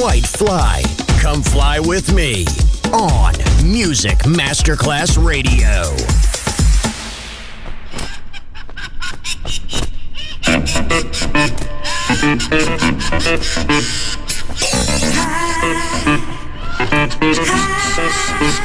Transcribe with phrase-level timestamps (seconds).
[0.00, 0.82] White Fly.
[1.20, 2.44] Come fly with me
[2.92, 3.34] on
[3.64, 5.96] Music Masterclass Radio.
[10.44, 10.64] Hi.
[18.40, 18.57] Hi.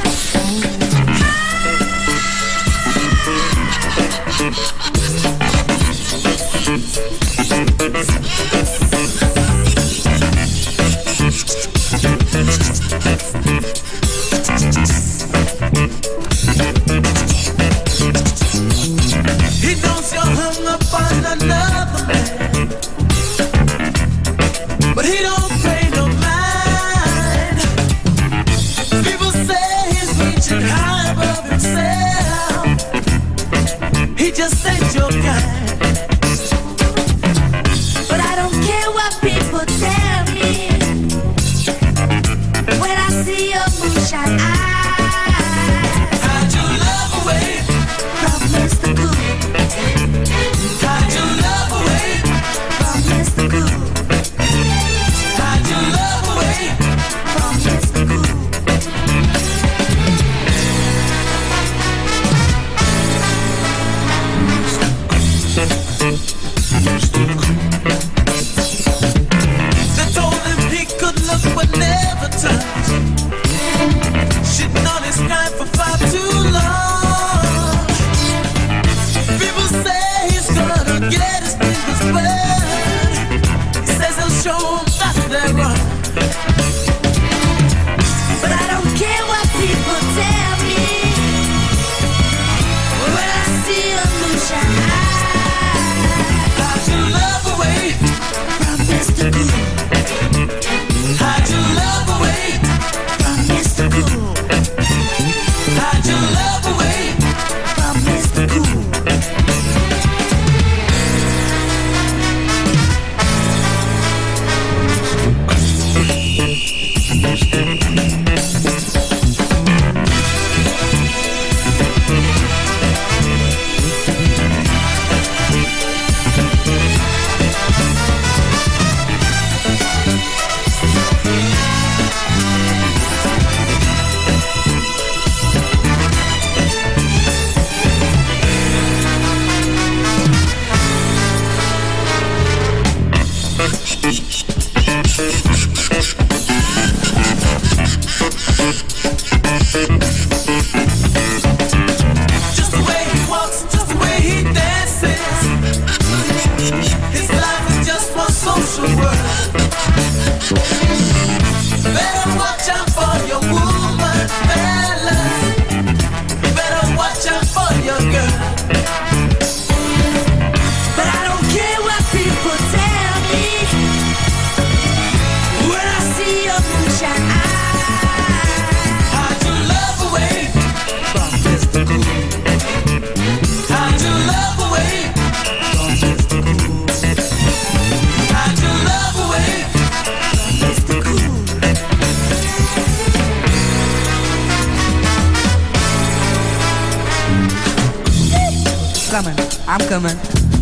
[199.89, 200.17] coming.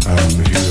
[0.05, 0.70] I'm here.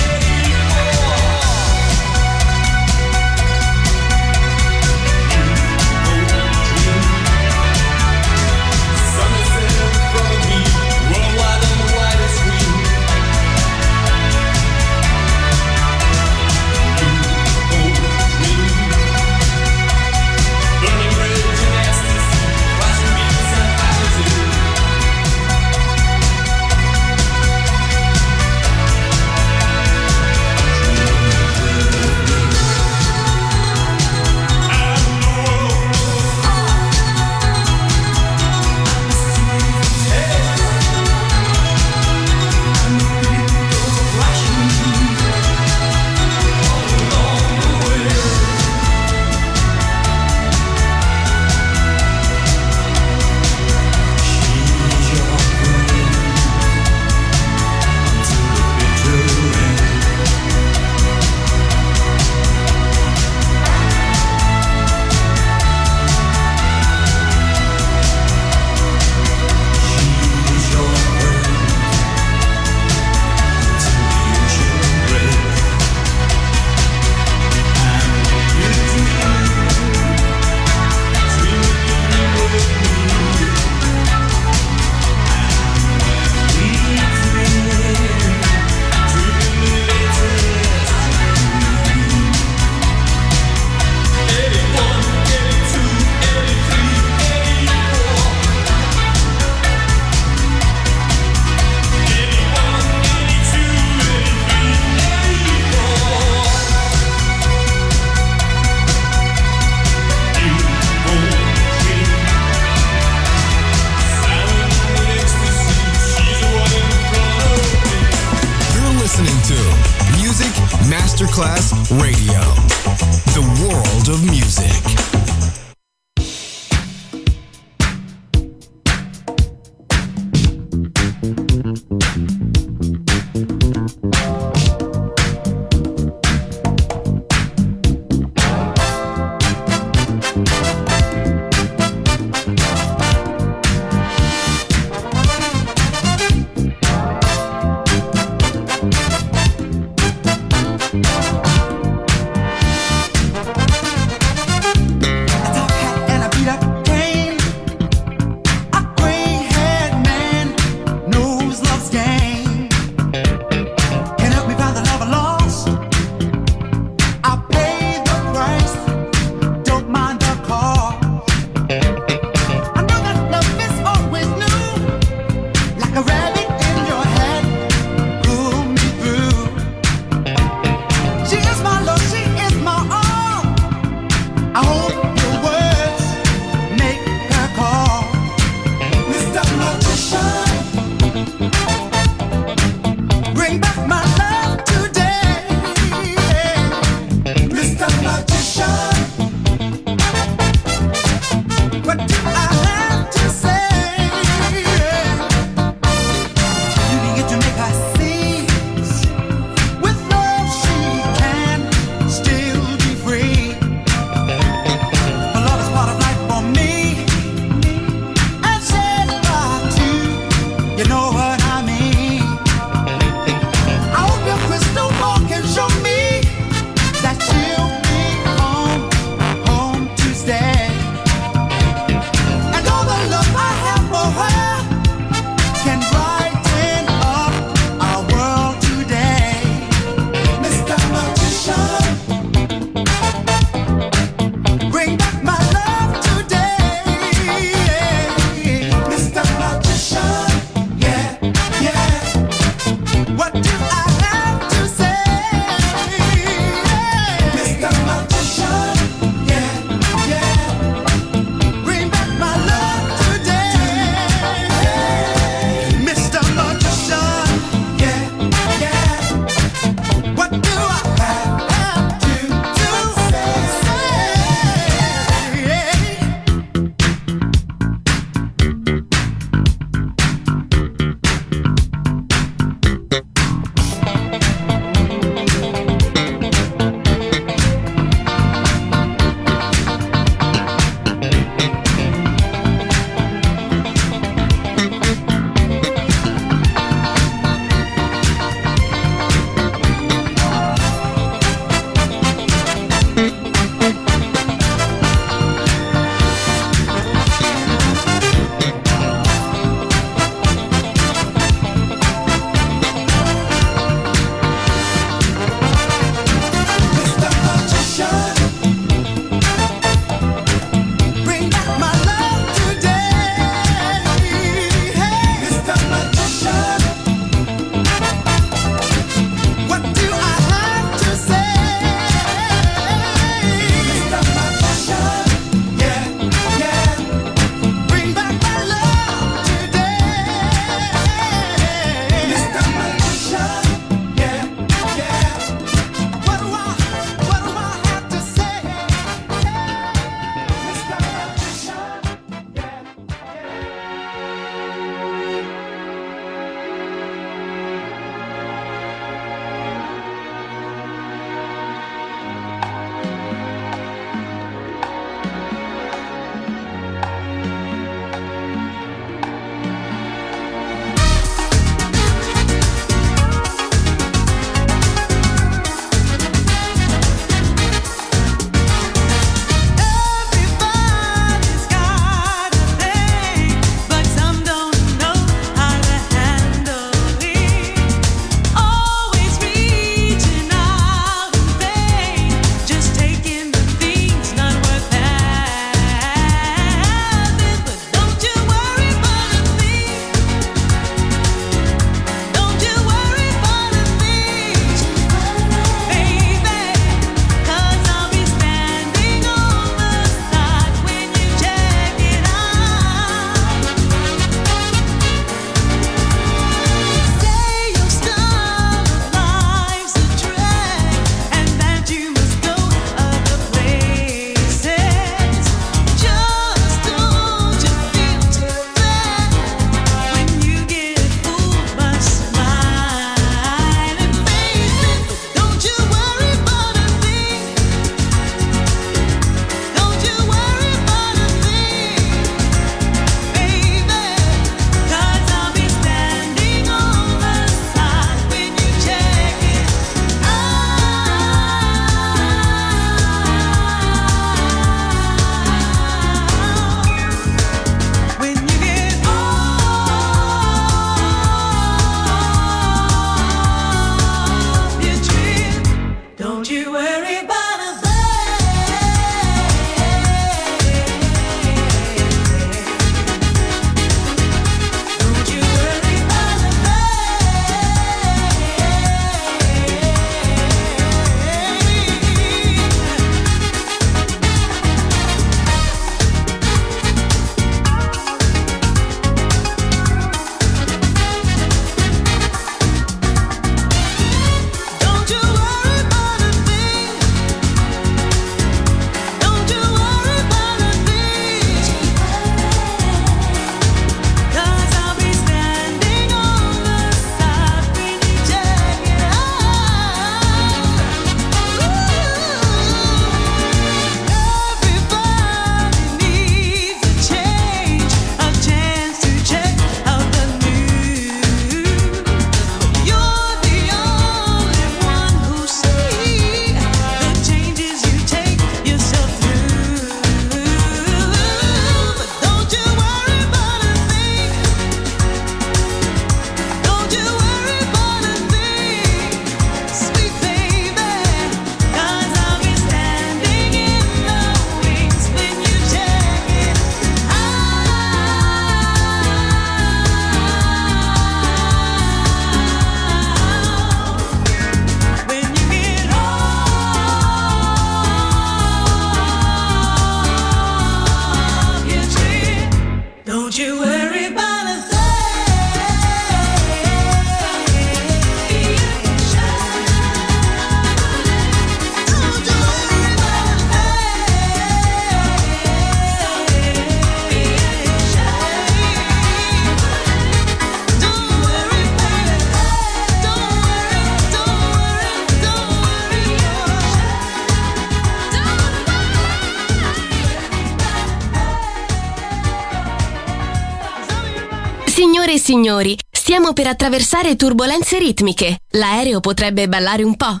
[595.12, 598.20] signori, stiamo per attraversare turbulenze ritmiche.
[598.30, 600.00] L'aereo potrebbe ballare un po'.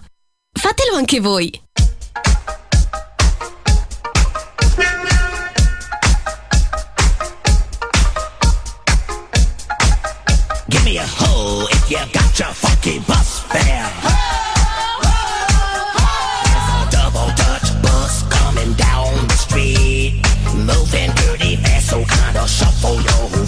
[0.50, 1.50] Fatelo anche voi!
[10.66, 13.90] Give me a hole if you got your funky bus fare.
[16.46, 20.22] There's a double Dutch bus coming down the street,
[20.54, 23.41] moving dirty fast, so kinda shuffle your